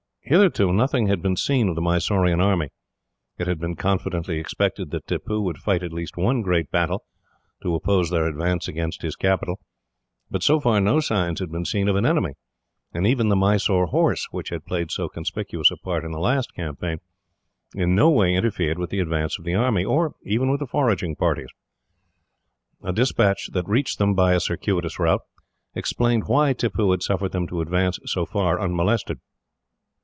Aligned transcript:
Hitherto, 0.23 0.71
nothing 0.71 1.07
had 1.07 1.21
been 1.21 1.35
seen 1.35 1.67
of 1.67 1.75
the 1.75 1.81
Mysorean 1.81 2.39
army. 2.41 2.69
It 3.37 3.47
had 3.47 3.59
been 3.59 3.75
confidently 3.75 4.39
expected 4.39 4.89
that 4.91 5.05
Tippoo 5.05 5.41
would 5.41 5.57
fight 5.57 5.83
at 5.83 5.91
least 5.91 6.15
one 6.15 6.41
great 6.41 6.71
battle, 6.71 7.03
to 7.63 7.75
oppose 7.75 8.09
their 8.11 8.27
advance 8.27 8.69
against 8.69 9.01
his 9.01 9.17
capital, 9.17 9.59
but 10.29 10.41
so 10.41 10.61
far 10.61 10.79
no 10.79 11.01
signs 11.01 11.41
had 11.41 11.51
been 11.51 11.65
seen 11.65 11.89
of 11.89 11.97
an 11.97 12.05
enemy, 12.05 12.31
and 12.93 13.05
even 13.05 13.27
the 13.27 13.35
Mysore 13.35 13.87
horse, 13.87 14.25
which 14.31 14.49
had 14.49 14.63
played 14.65 14.89
so 14.89 15.09
conspicuous 15.09 15.69
a 15.69 15.75
part 15.75 16.05
in 16.05 16.11
the 16.11 16.19
last 16.19 16.53
campaign, 16.53 16.99
in 17.75 17.93
no 17.93 18.09
way 18.09 18.33
interfered 18.33 18.79
with 18.79 18.89
the 18.89 18.99
advance 19.01 19.37
of 19.37 19.43
the 19.43 19.55
army, 19.55 19.83
or 19.83 20.13
even 20.23 20.49
with 20.49 20.61
the 20.61 20.67
foraging 20.67 21.13
parties. 21.13 21.49
A 22.83 22.93
despatch 22.93 23.49
that 23.51 23.67
reached 23.67 23.97
them, 23.99 24.13
by 24.13 24.33
a 24.35 24.39
circuitous 24.39 24.97
route, 24.97 25.21
explained 25.75 26.25
why 26.27 26.53
Tippoo 26.53 26.91
had 26.91 27.03
suffered 27.03 27.33
them 27.33 27.47
to 27.47 27.59
advance 27.59 27.99
so 28.05 28.25
far 28.25 28.61
unmolested. 28.61 29.19